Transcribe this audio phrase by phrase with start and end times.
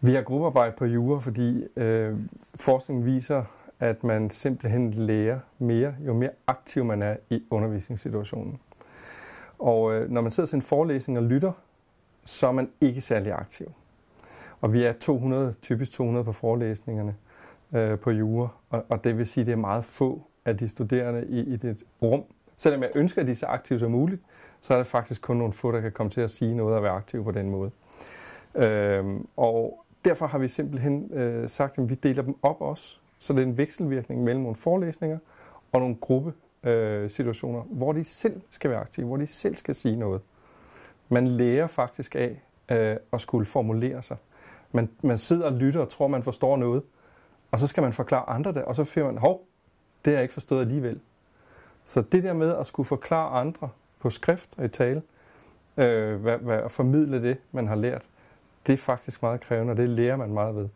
[0.00, 2.16] Vi har gruppearbejde på jura, fordi øh,
[2.54, 3.44] forskningen viser,
[3.80, 8.60] at man simpelthen lærer mere, jo mere aktiv man er i undervisningssituationen.
[9.58, 11.52] Og øh, når man sidder til en forelæsning og lytter,
[12.24, 13.72] så er man ikke særlig aktiv.
[14.60, 17.14] Og vi er 200, typisk 200 på forelæsningerne
[17.72, 20.68] øh, på jura, og, og det vil sige, at det er meget få af de
[20.68, 22.22] studerende i, i det rum.
[22.56, 24.22] Selvom jeg ønsker, at de er så aktive som muligt,
[24.60, 26.82] så er det faktisk kun nogle få, der kan komme til at sige noget og
[26.82, 27.70] være aktive på den måde.
[28.54, 29.04] Øh,
[29.36, 33.38] og derfor har vi simpelthen øh, sagt, at vi deler dem op også, så det
[33.38, 35.18] er en vekselvirkning mellem nogle forelæsninger
[35.72, 36.32] og nogle gruppe
[36.64, 40.20] øh, situationer, hvor de selv skal være aktive, hvor de selv skal sige noget.
[41.08, 44.16] Man lærer faktisk af øh, at skulle formulere sig.
[44.72, 46.82] Man, man sidder og lytter og tror, man forstår noget,
[47.50, 49.46] og så skal man forklare andre det, og så finder man, hov,
[50.04, 51.00] det har jeg ikke forstået alligevel.
[51.84, 53.68] Så det der med at skulle forklare andre
[53.98, 55.02] på skrift og i tale,
[55.76, 58.02] øh, hvad, hvad, at formidle det, man har lært,
[58.66, 60.68] det er faktisk meget krævende, og det lærer man meget ved.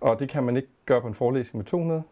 [0.00, 2.02] Og det kan man ikke gøre på en forelæsning med 200.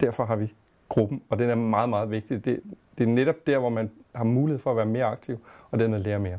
[0.00, 0.54] Derfor har vi
[0.88, 2.44] gruppen, og den er meget, meget vigtig.
[2.44, 2.60] Det,
[2.98, 5.38] det er netop der, hvor man har mulighed for at være mere aktiv,
[5.70, 6.38] og dermed lære mere.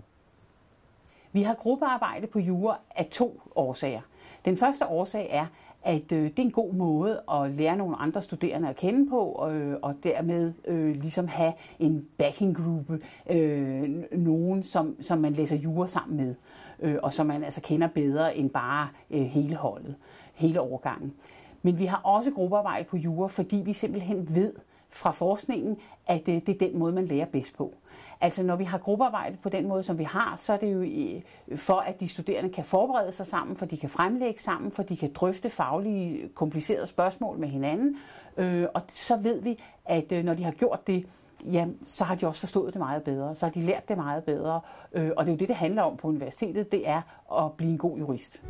[1.32, 4.02] Vi har gruppearbejde på jura af to årsager.
[4.46, 5.46] Den første årsag er,
[5.84, 9.50] at øh, det er en god måde at lære nogle andre studerende at kende på,
[9.52, 15.56] øh, og dermed øh, ligesom have en backing group, øh, nogen som, som man læser
[15.56, 16.36] jura sammen med,
[16.82, 19.96] øh, og som man altså kender bedre end bare øh, hele holdet,
[20.34, 21.14] hele årgangen.
[21.62, 24.54] Men vi har også gruppearbejde på jura, fordi vi simpelthen ved
[24.90, 27.74] fra forskningen, at øh, det er den måde, man lærer bedst på.
[28.22, 30.82] Altså når vi har gruppearbejde på den måde, som vi har, så er det jo
[30.82, 34.84] øh, for, at de studerende kan forberede sig sammen, for de kan fremlægge sammen, for
[34.84, 37.98] de kan drøfte faglige komplicerede spørgsmål med hinanden.
[38.38, 41.06] Øh, og så ved vi, at øh, når de har gjort det,
[41.46, 44.24] jamen, så har de også forstået det meget bedre, så har de lært det meget
[44.24, 44.62] bedre.
[44.94, 47.02] Øh, og det er jo det, det handler om på universitetet, det er
[47.38, 48.42] at blive en god jurist.